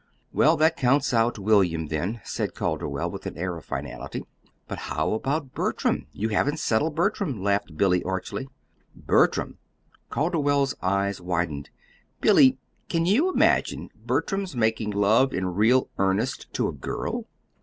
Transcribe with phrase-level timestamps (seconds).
[0.33, 4.25] "Well, that counts out William, then," said Calderwell, with an air of finality.
[4.67, 6.07] "But how about Bertram?
[6.11, 8.47] You haven't settled Bertram," laughed Billy, archly.
[8.95, 9.59] "Bertram!"
[10.09, 11.69] Calderwell's eyes widened.
[12.19, 12.57] "Billy,
[12.89, 17.27] can you imagine Bertram's making love in real earnest to a girl?"